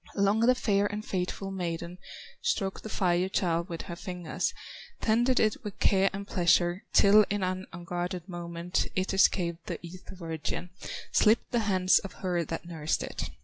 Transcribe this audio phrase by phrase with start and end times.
[0.15, 1.99] Long the fair and faithful maiden
[2.41, 4.51] Stroked the Fire child with her fingers,
[4.99, 10.15] Tended it with care and pleasure, Till in an unguarded moment It escaped the Ether
[10.15, 10.71] virgin,
[11.11, 13.29] Slipped the hands of her that nursed it.